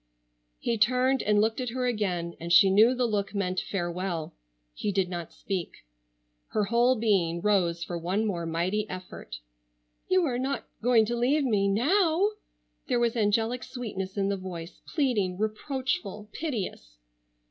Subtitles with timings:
[0.59, 4.33] He turned and looked at her again and she knew the look meant farewell.
[4.73, 5.85] He did not speak.
[6.47, 9.37] Her whole being rose for one more mighty effort.
[10.09, 12.29] "You are not going to leave me—now?"
[12.87, 16.97] There was angelic sweetness in the voice, pleading, reproachful, piteous.